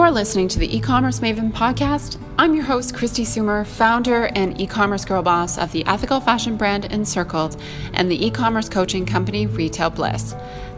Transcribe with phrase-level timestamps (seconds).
[0.00, 2.18] You're listening to the e-commerce Maven podcast.
[2.38, 6.86] I'm your host, Kristi Soomer, founder and e-commerce girl boss of the ethical fashion brand
[6.86, 7.60] Encircled
[7.92, 10.34] and the e-commerce coaching company Retail Bliss.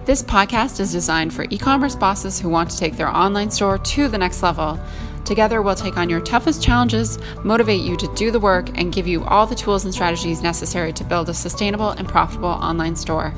[0.06, 4.08] This podcast is designed for e-commerce bosses who want to take their online store to
[4.08, 4.78] the next level.
[5.24, 9.06] Together, we'll take on your toughest challenges, motivate you to do the work, and give
[9.06, 13.32] you all the tools and strategies necessary to build a sustainable and profitable online store.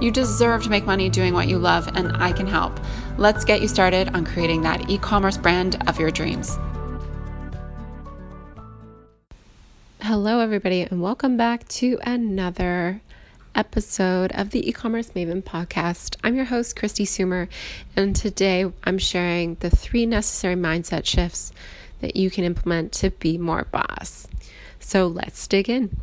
[0.00, 2.80] You deserve to make money doing what you love, and I can help.
[3.18, 6.56] Let's get you started on creating that e commerce brand of your dreams.
[10.00, 13.02] Hello, everybody, and welcome back to another
[13.54, 17.48] episode of the e-commerce maven podcast i'm your host kristi soomer
[17.96, 21.52] and today i'm sharing the three necessary mindset shifts
[22.00, 24.28] that you can implement to be more boss
[24.78, 26.00] so let's dig in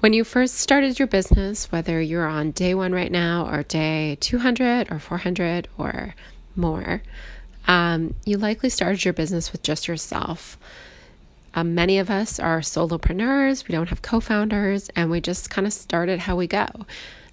[0.00, 4.16] when you first started your business, whether you're on day one right now, or day
[4.20, 6.14] 200, or 400, or
[6.54, 7.02] more,
[7.66, 10.56] um, you likely started your business with just yourself.
[11.54, 15.66] Um, many of us are solopreneurs, we don't have co founders, and we just kind
[15.66, 16.68] of started how we go.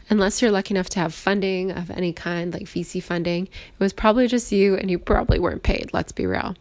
[0.09, 3.93] Unless you're lucky enough to have funding of any kind, like VC funding, it was
[3.93, 6.55] probably just you and you probably weren't paid, let's be real.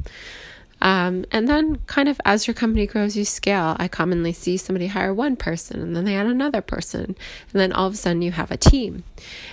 [0.85, 3.75] Um, and then, kind of as your company grows, you scale.
[3.79, 7.07] I commonly see somebody hire one person and then they add another person.
[7.07, 7.17] And
[7.53, 9.03] then all of a sudden, you have a team.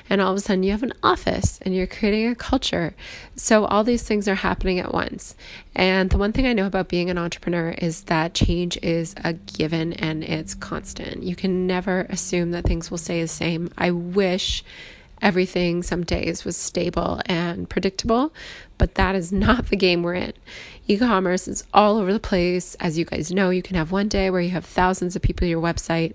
[0.10, 2.94] And all of a sudden, you have an office and you're creating a culture.
[3.38, 5.38] So, all these things are happening at once.
[5.74, 9.32] And the one thing I know about being an entrepreneur is that change is a
[9.32, 11.24] given and it's constant.
[11.24, 13.70] You can never assume that things will stay the same.
[13.78, 14.66] I wish
[15.22, 18.34] everything some days was stable and predictable,
[18.78, 20.34] but that is not the game we're in.
[20.88, 22.76] E commerce is all over the place.
[22.76, 25.46] As you guys know, you can have one day where you have thousands of people
[25.46, 26.14] to your website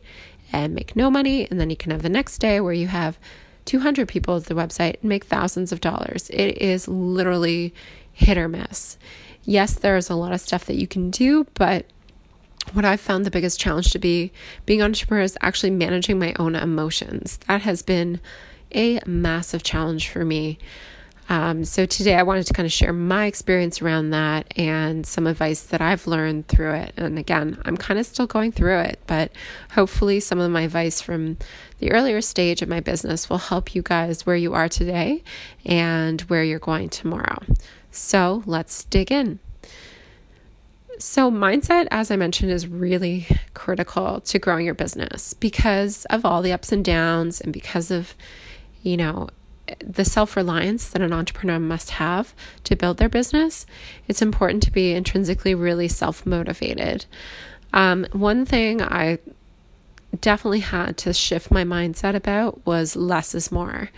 [0.53, 3.19] and make no money, and then you can have the next day where you have
[3.65, 6.31] 200 people at the website and make thousands of dollars.
[6.31, 7.75] It is literally
[8.13, 8.97] hit or miss.
[9.45, 11.87] Yes, there's a lot of stuff that you can do, but
[12.73, 14.33] what I've found the biggest challenge to be
[14.65, 17.39] being an entrepreneur is actually managing my own emotions.
[17.47, 18.21] That has been
[18.75, 20.59] a massive challenge for me.
[21.29, 25.27] Um, so today I wanted to kind of share my experience around that and some
[25.27, 26.95] advice that I've learned through it.
[26.97, 29.33] And again, I'm kind of still going through it, but
[29.73, 31.37] hopefully some of my advice from
[31.81, 35.25] the earlier stage of my business will help you guys where you are today
[35.65, 37.43] and where you're going tomorrow.
[37.91, 39.41] So let's dig in.
[40.99, 46.41] So, mindset, as I mentioned, is really critical to growing your business because of all
[46.41, 48.15] the ups and downs and because of
[48.87, 49.29] you know,
[49.85, 53.67] the self reliance that an entrepreneur must have to build their business,
[54.07, 57.05] it's important to be intrinsically really self motivated.
[57.73, 59.19] Um, one thing I
[60.21, 63.91] definitely had to shift my mindset about was less is more.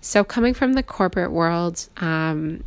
[0.00, 2.64] So, coming from the corporate world, um,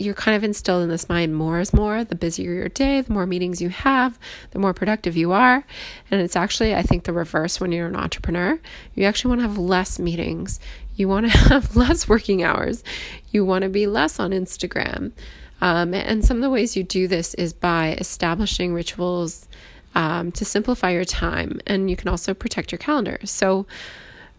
[0.00, 2.04] you're kind of instilled in this mind more is more.
[2.04, 4.18] The busier your day, the more meetings you have,
[4.50, 5.64] the more productive you are.
[6.10, 8.58] And it's actually, I think, the reverse when you're an entrepreneur.
[8.94, 10.60] You actually want to have less meetings,
[10.96, 12.84] you want to have less working hours,
[13.30, 15.12] you want to be less on Instagram.
[15.60, 19.48] Um, and some of the ways you do this is by establishing rituals
[19.94, 23.18] um, to simplify your time, and you can also protect your calendar.
[23.24, 23.66] So,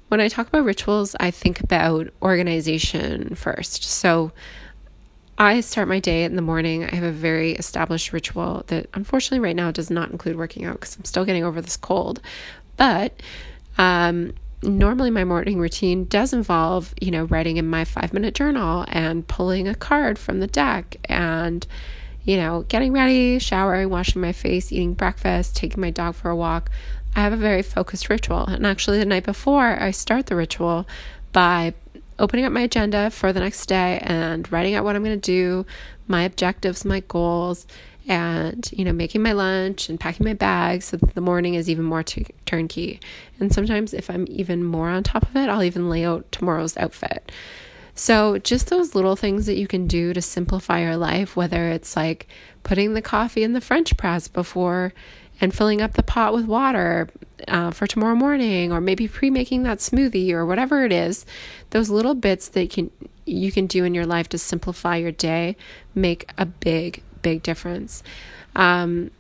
[0.08, 3.84] when I talk about rituals, I think about organization first.
[3.84, 4.32] So,
[5.40, 6.84] I start my day in the morning.
[6.84, 10.74] I have a very established ritual that unfortunately right now does not include working out
[10.74, 12.20] because I'm still getting over this cold.
[12.76, 13.22] But
[13.78, 18.84] um, normally my morning routine does involve, you know, writing in my five minute journal
[18.90, 21.66] and pulling a card from the deck and,
[22.26, 26.36] you know, getting ready, showering, washing my face, eating breakfast, taking my dog for a
[26.36, 26.70] walk.
[27.16, 28.46] I have a very focused ritual.
[28.46, 30.86] And actually, the night before I start the ritual
[31.32, 31.74] by
[32.20, 35.32] opening up my agenda for the next day and writing out what I'm going to
[35.32, 35.66] do,
[36.08, 37.66] my objectives, my goals,
[38.08, 41.70] and you know making my lunch and packing my bag so that the morning is
[41.70, 43.00] even more t- turnkey.
[43.40, 46.76] And sometimes if I'm even more on top of it, I'll even lay out tomorrow's
[46.78, 47.32] outfit.
[47.96, 51.98] So, just those little things that you can do to simplify your life, whether it's
[51.98, 52.28] like
[52.64, 54.94] putting the coffee in the French press before
[55.42, 57.10] and filling up the pot with water
[57.48, 61.26] uh, for tomorrow morning or maybe pre-making that smoothie or whatever it is
[61.70, 62.92] those little bits that can
[63.26, 65.56] you can do in your life to simplify your day
[65.96, 68.04] make a big big difference
[68.56, 69.12] um,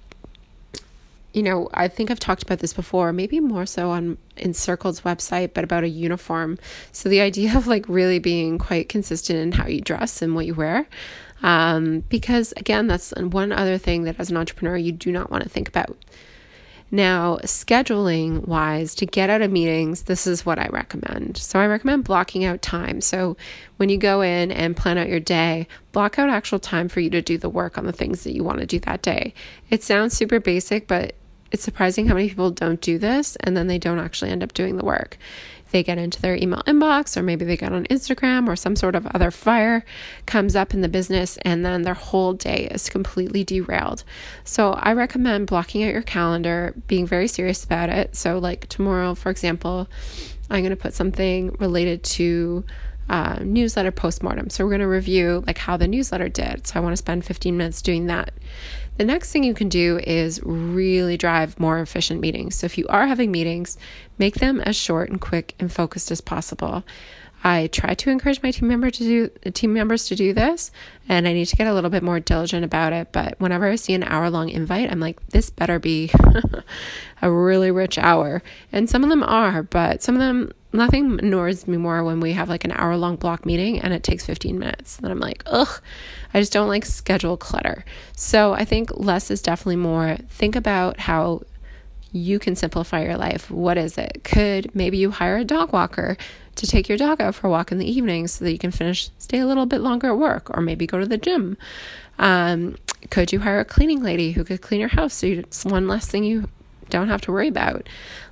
[1.33, 5.53] you know, I think I've talked about this before, maybe more so on Encircled's website,
[5.53, 6.57] but about a uniform.
[6.91, 10.45] So the idea of like really being quite consistent in how you dress and what
[10.45, 10.87] you wear.
[11.41, 15.43] Um, because again, that's one other thing that as an entrepreneur you do not want
[15.43, 15.97] to think about.
[16.91, 21.37] Now, scheduling wise, to get out of meetings, this is what I recommend.
[21.37, 22.99] So, I recommend blocking out time.
[23.01, 23.37] So,
[23.77, 27.11] when you go in and plan out your day, block out actual time for you
[27.11, 29.35] to do the work on the things that you want to do that day.
[29.69, 31.13] It sounds super basic, but
[31.51, 34.53] it's surprising how many people don't do this and then they don't actually end up
[34.53, 35.17] doing the work
[35.71, 38.95] they get into their email inbox or maybe they get on Instagram or some sort
[38.95, 39.83] of other fire
[40.25, 44.03] comes up in the business and then their whole day is completely derailed.
[44.43, 48.15] So I recommend blocking out your calendar, being very serious about it.
[48.15, 49.87] So like tomorrow, for example,
[50.49, 52.63] I'm going to put something related to
[53.09, 54.49] uh, newsletter postmortem.
[54.49, 56.67] So we're going to review like how the newsletter did.
[56.67, 58.33] So I want to spend 15 minutes doing that.
[58.99, 62.55] The next thing you can do is really drive more efficient meetings.
[62.55, 63.77] So if you are having meetings,
[64.17, 66.83] make them as short and quick and focused as possible.
[67.41, 70.71] I try to encourage my team member to do team members to do this,
[71.07, 73.13] and I need to get a little bit more diligent about it.
[73.13, 76.11] But whenever I see an hour long invite, I'm like, this better be
[77.21, 78.43] a really rich hour.
[78.73, 82.33] And some of them are, but some of them nothing annoys me more when we
[82.33, 84.97] have like an hour long block meeting and it takes 15 minutes.
[84.97, 85.81] Then I'm like, ugh,
[86.33, 87.83] I just don't like schedule clutter.
[88.15, 90.17] So I think less is definitely more.
[90.29, 91.41] Think about how
[92.11, 93.51] you can simplify your life.
[93.51, 94.21] What is it?
[94.23, 96.17] Could maybe you hire a dog walker
[96.55, 98.71] to take your dog out for a walk in the evening so that you can
[98.71, 101.57] finish, stay a little bit longer at work, or maybe go to the gym.
[102.17, 102.77] Um,
[103.11, 105.87] could you hire a cleaning lady who could clean your house so you, it's one
[105.87, 106.49] less thing you
[106.89, 107.87] don't have to worry about?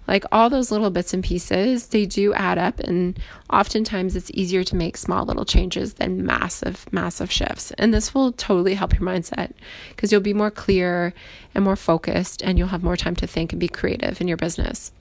[0.07, 3.19] Like all those little bits and pieces, they do add up, and
[3.51, 7.71] oftentimes it's easier to make small little changes than massive, massive shifts.
[7.77, 9.51] And this will totally help your mindset
[9.89, 11.13] because you'll be more clear
[11.53, 14.37] and more focused, and you'll have more time to think and be creative in your
[14.37, 14.91] business.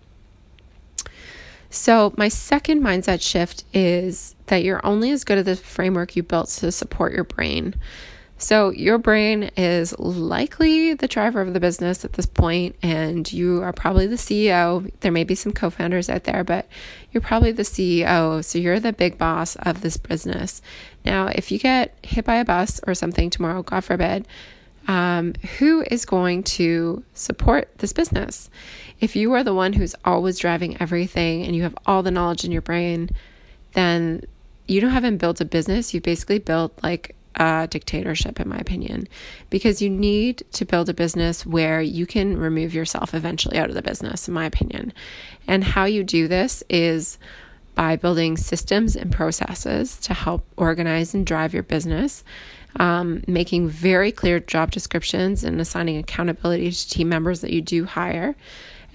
[1.70, 6.22] So, my second mindset shift is that you're only as good as the framework you
[6.22, 7.74] built to support your brain.
[8.38, 13.62] So, your brain is likely the driver of the business at this point, and you
[13.62, 14.90] are probably the CEO.
[15.00, 16.68] There may be some co founders out there, but
[17.12, 18.44] you're probably the CEO.
[18.44, 20.60] So, you're the big boss of this business.
[21.02, 24.28] Now, if you get hit by a bus or something tomorrow, God forbid,
[24.86, 28.50] um, who is going to support this business?
[29.00, 32.44] If you are the one who's always driving everything and you have all the knowledge
[32.44, 33.08] in your brain,
[33.72, 34.24] then
[34.68, 35.94] you don't haven't built a business.
[35.94, 39.08] You basically built like a dictatorship, in my opinion,
[39.50, 43.74] because you need to build a business where you can remove yourself eventually out of
[43.74, 44.92] the business, in my opinion.
[45.46, 47.18] And how you do this is
[47.74, 52.24] by building systems and processes to help organize and drive your business,
[52.80, 57.84] um, making very clear job descriptions and assigning accountability to team members that you do
[57.84, 58.34] hire,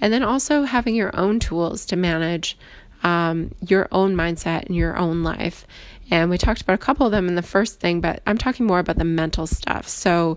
[0.00, 2.58] and then also having your own tools to manage
[3.04, 5.66] um, your own mindset and your own life.
[6.12, 8.66] And we talked about a couple of them in the first thing, but I'm talking
[8.66, 9.88] more about the mental stuff.
[9.88, 10.36] So,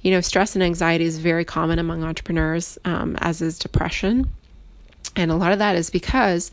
[0.00, 4.28] you know, stress and anxiety is very common among entrepreneurs, um, as is depression.
[5.14, 6.50] And a lot of that is because,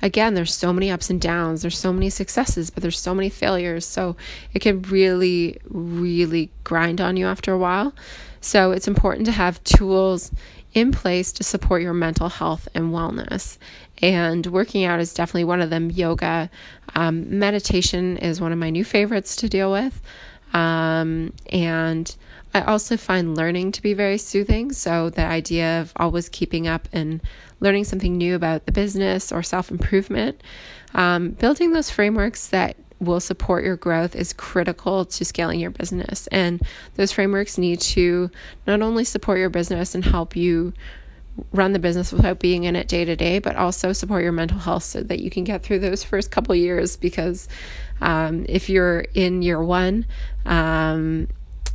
[0.00, 3.28] again, there's so many ups and downs, there's so many successes, but there's so many
[3.28, 3.84] failures.
[3.84, 4.16] So
[4.54, 7.94] it can really, really grind on you after a while.
[8.40, 10.30] So it's important to have tools
[10.76, 13.56] in place to support your mental health and wellness.
[14.02, 15.90] And working out is definitely one of them.
[15.90, 16.50] Yoga,
[16.94, 20.02] um, meditation is one of my new favorites to deal with.
[20.52, 22.14] Um, and
[22.52, 24.70] I also find learning to be very soothing.
[24.72, 27.22] So, the idea of always keeping up and
[27.60, 30.42] learning something new about the business or self improvement,
[30.94, 36.26] um, building those frameworks that will support your growth is critical to scaling your business.
[36.28, 36.60] And
[36.94, 38.30] those frameworks need to
[38.66, 40.72] not only support your business and help you
[41.52, 44.58] run the business without being in it day to day, but also support your mental
[44.58, 46.96] health so that you can get through those first couple years.
[46.96, 47.48] Because
[48.00, 50.06] um, if you're in year one,
[50.46, 51.28] um,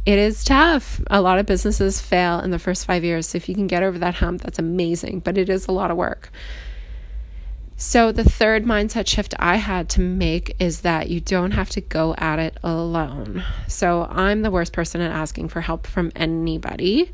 [0.06, 1.00] it is tough.
[1.08, 3.28] A lot of businesses fail in the first five years.
[3.28, 5.92] So if you can get over that hump, that's amazing, but it is a lot
[5.92, 6.32] of work.
[7.84, 11.82] So, the third mindset shift I had to make is that you don't have to
[11.82, 13.44] go at it alone.
[13.68, 17.12] So, I'm the worst person at asking for help from anybody.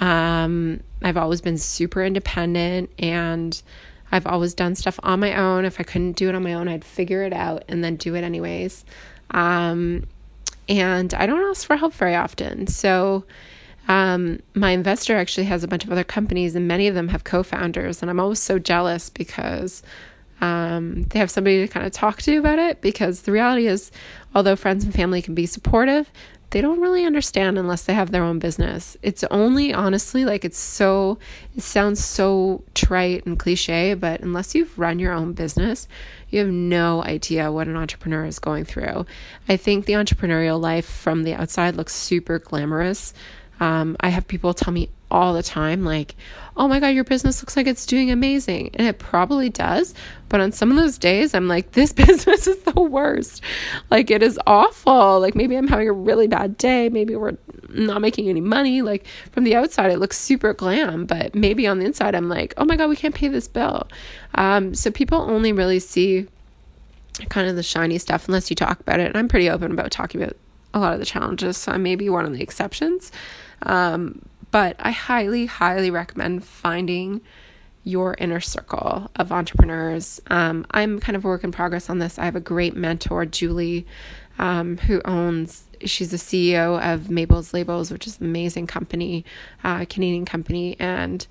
[0.00, 3.60] Um, I've always been super independent and
[4.12, 5.64] I've always done stuff on my own.
[5.64, 8.14] If I couldn't do it on my own, I'd figure it out and then do
[8.14, 8.84] it anyways.
[9.32, 10.06] Um,
[10.68, 12.68] and I don't ask for help very often.
[12.68, 13.24] So,
[13.88, 17.24] um, my investor actually has a bunch of other companies, and many of them have
[17.24, 18.02] co founders.
[18.02, 19.82] And I'm always so jealous because
[20.40, 22.80] um, they have somebody to kind of talk to about it.
[22.80, 23.90] Because the reality is,
[24.34, 26.10] although friends and family can be supportive,
[26.50, 28.96] they don't really understand unless they have their own business.
[29.02, 31.18] It's only honestly like it's so,
[31.56, 35.88] it sounds so trite and cliche, but unless you've run your own business,
[36.30, 39.04] you have no idea what an entrepreneur is going through.
[39.48, 43.14] I think the entrepreneurial life from the outside looks super glamorous.
[43.60, 46.16] Um, I have people tell me all the time, like,
[46.56, 48.70] oh my God, your business looks like it's doing amazing.
[48.74, 49.94] And it probably does.
[50.28, 53.40] But on some of those days, I'm like, this business is the worst.
[53.90, 55.20] Like, it is awful.
[55.20, 56.88] Like, maybe I'm having a really bad day.
[56.88, 57.36] Maybe we're
[57.68, 58.82] not making any money.
[58.82, 61.06] Like, from the outside, it looks super glam.
[61.06, 63.86] But maybe on the inside, I'm like, oh my God, we can't pay this bill.
[64.34, 66.26] Um, so people only really see
[67.28, 69.06] kind of the shiny stuff unless you talk about it.
[69.06, 70.36] And I'm pretty open about talking about
[70.74, 71.56] a lot of the challenges.
[71.56, 73.10] So I may be one of the exceptions.
[73.62, 77.22] Um, but I highly, highly recommend finding
[77.82, 80.20] your inner circle of entrepreneurs.
[80.28, 82.18] Um, I'm kind of a work in progress on this.
[82.18, 83.86] I have a great mentor, Julie,
[84.38, 89.24] um, who owns, she's the CEO of Mabel's Labels, which is an amazing company,
[89.62, 91.26] uh, Canadian company, and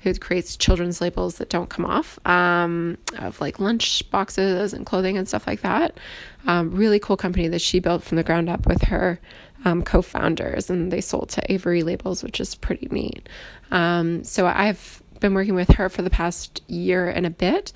[0.00, 5.18] who creates children's labels that don't come off um, of like lunch boxes and clothing
[5.18, 5.98] and stuff like that.
[6.46, 9.18] Um, really cool company that she built from the ground up with her
[9.64, 13.28] um, co founders, and they sold to Avery Labels, which is pretty neat.
[13.70, 17.72] Um, so I've been working with her for the past year and a bit.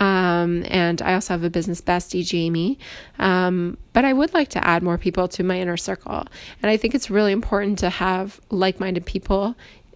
[0.00, 2.78] Um, and I also have a business bestie, Jamie.
[3.18, 6.26] Um, but I would like to add more people to my inner circle.
[6.62, 9.54] And I think it's really important to have like minded people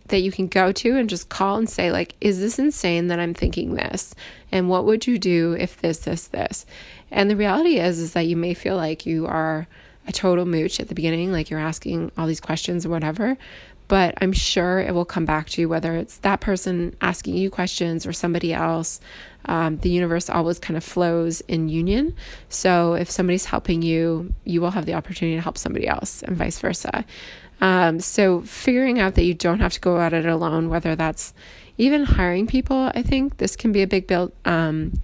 [0.09, 3.19] that you can go to and just call and say, like, is this insane that
[3.19, 4.15] I'm thinking this?
[4.53, 6.65] And what would you do if this, this, this?
[7.11, 9.67] And the reality is, is that you may feel like you are
[10.07, 13.37] a total mooch at the beginning, like you're asking all these questions or whatever.
[13.89, 17.51] But I'm sure it will come back to you, whether it's that person asking you
[17.51, 19.01] questions or somebody else.
[19.45, 22.17] Um, the universe always kind of flows in union.
[22.49, 26.37] So if somebody's helping you, you will have the opportunity to help somebody else, and
[26.37, 27.05] vice versa.
[27.61, 31.33] Um, so figuring out that you don't have to go at it alone, whether that's
[31.79, 34.95] even hiring people, I think this can be a big build um,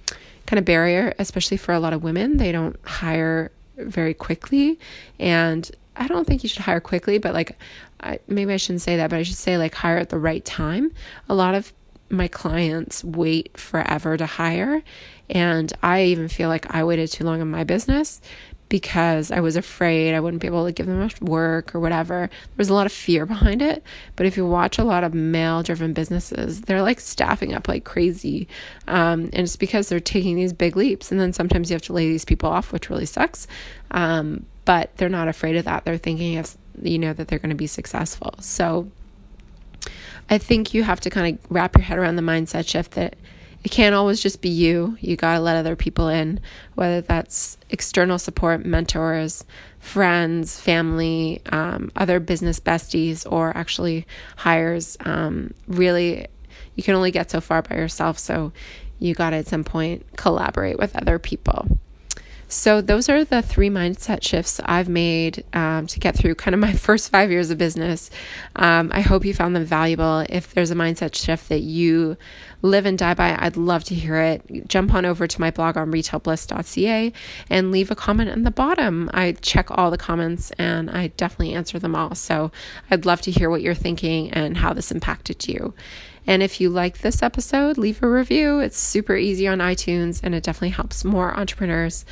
[0.46, 2.38] kind of barrier, especially for a lot of women.
[2.38, 4.78] They don't hire very quickly.
[5.18, 7.58] And I don't think you should hire quickly, but like,
[8.02, 10.44] I, maybe I shouldn't say that, but I should say like hire at the right
[10.44, 10.92] time.
[11.28, 11.72] A lot of
[12.10, 14.82] my clients wait forever to hire.
[15.30, 18.20] And I even feel like I waited too long in my business
[18.68, 22.28] because I was afraid I wouldn't be able to give them enough work or whatever.
[22.30, 23.82] There was a lot of fear behind it.
[24.16, 27.84] But if you watch a lot of male driven businesses, they're like staffing up like
[27.84, 28.48] crazy.
[28.88, 31.10] Um, and it's because they're taking these big leaps.
[31.10, 33.46] And then sometimes you have to lay these people off, which really sucks.
[33.90, 35.84] Um, but they're not afraid of that.
[35.84, 38.34] They're thinking of, you know, that they're going to be successful.
[38.40, 38.90] So
[40.30, 43.16] I think you have to kind of wrap your head around the mindset shift that
[43.64, 44.96] it can't always just be you.
[45.00, 46.40] You got to let other people in,
[46.74, 49.44] whether that's external support, mentors,
[49.78, 54.96] friends, family, um, other business besties, or actually hires.
[55.04, 56.26] Um, really,
[56.74, 58.18] you can only get so far by yourself.
[58.18, 58.52] So
[58.98, 61.78] you got to at some point collaborate with other people.
[62.52, 66.60] So, those are the three mindset shifts I've made um, to get through kind of
[66.60, 68.10] my first five years of business.
[68.56, 70.26] Um, I hope you found them valuable.
[70.28, 72.18] If there's a mindset shift that you
[72.60, 74.68] live and die by, I'd love to hear it.
[74.68, 77.12] Jump on over to my blog on retailbliss.ca
[77.48, 79.08] and leave a comment in the bottom.
[79.14, 82.14] I check all the comments and I definitely answer them all.
[82.14, 82.52] So,
[82.90, 85.72] I'd love to hear what you're thinking and how this impacted you.
[86.26, 88.60] And if you like this episode, leave a review.
[88.60, 92.04] It's super easy on iTunes and it definitely helps more entrepreneurs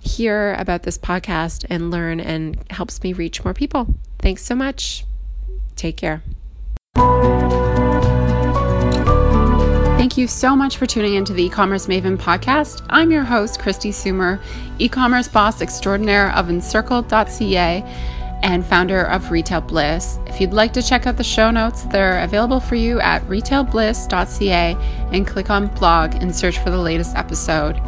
[0.00, 3.94] hear about this podcast and learn and helps me reach more people.
[4.18, 5.04] Thanks so much.
[5.76, 6.22] Take care.
[9.96, 12.84] Thank you so much for tuning into the e-commerce Maven podcast.
[12.90, 14.38] I'm your host, Kristi Soomer,
[14.78, 17.82] e-commerce boss extraordinaire of encircled.ca
[18.44, 20.18] and founder of Retail Bliss.
[20.26, 24.76] If you'd like to check out the show notes, they're available for you at retailbliss.ca
[25.12, 27.80] and click on blog and search for the latest episode.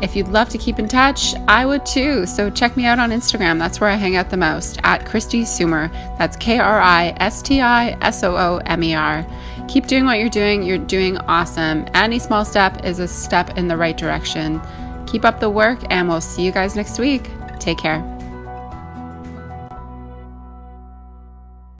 [0.00, 2.24] If you'd love to keep in touch, I would too.
[2.26, 3.58] So check me out on Instagram.
[3.58, 5.90] That's where I hang out the most at Kristi Soomer.
[6.18, 9.26] That's K R I S T I S O O M E R.
[9.66, 10.62] Keep doing what you're doing.
[10.62, 11.86] You're doing awesome.
[11.94, 14.60] Any small step is a step in the right direction.
[15.06, 17.30] Keep up the work, and we'll see you guys next week.
[17.58, 18.17] Take care.